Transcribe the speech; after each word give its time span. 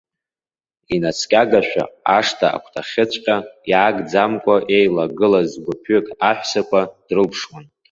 Инаскьагашәа, 0.95 1.83
ашҭа 2.17 2.47
агәҭахьыҵәҟьа 2.55 3.37
иаагӡамкәа 3.71 4.55
еилагылаз 4.77 5.51
гәыԥҩык 5.63 6.07
аҳәсақәа 6.29 6.81
дрылԥшуан. 7.07 7.65